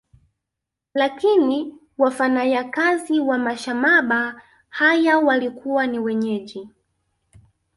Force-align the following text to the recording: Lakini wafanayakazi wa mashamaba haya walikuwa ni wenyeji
Lakini 0.93 1.75
wafanayakazi 1.97 3.19
wa 3.19 3.37
mashamaba 3.37 4.41
haya 4.69 5.19
walikuwa 5.19 5.87
ni 5.87 5.99
wenyeji 5.99 6.69